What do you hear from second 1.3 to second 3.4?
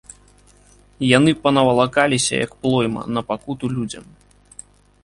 панавалакаліся, як плойма, на